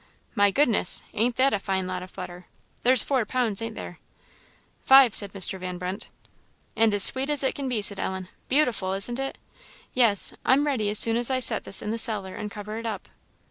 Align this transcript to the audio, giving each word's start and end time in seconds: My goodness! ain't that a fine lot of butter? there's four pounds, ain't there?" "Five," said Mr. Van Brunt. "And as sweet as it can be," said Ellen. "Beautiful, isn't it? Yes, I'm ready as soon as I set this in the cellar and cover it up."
My 0.33 0.49
goodness! 0.49 1.03
ain't 1.13 1.35
that 1.35 1.53
a 1.53 1.59
fine 1.59 1.85
lot 1.85 2.01
of 2.01 2.11
butter? 2.13 2.47
there's 2.81 3.03
four 3.03 3.23
pounds, 3.23 3.61
ain't 3.61 3.75
there?" 3.75 3.99
"Five," 4.81 5.13
said 5.13 5.31
Mr. 5.31 5.59
Van 5.59 5.77
Brunt. 5.77 6.07
"And 6.75 6.91
as 6.91 7.03
sweet 7.03 7.29
as 7.29 7.43
it 7.43 7.53
can 7.53 7.69
be," 7.69 7.83
said 7.83 7.99
Ellen. 7.99 8.27
"Beautiful, 8.49 8.93
isn't 8.93 9.19
it? 9.19 9.37
Yes, 9.93 10.33
I'm 10.43 10.65
ready 10.65 10.89
as 10.89 10.97
soon 10.97 11.17
as 11.17 11.29
I 11.29 11.37
set 11.39 11.65
this 11.65 11.83
in 11.83 11.91
the 11.91 11.99
cellar 11.99 12.35
and 12.35 12.49
cover 12.49 12.79
it 12.79 12.87
up." 12.87 13.09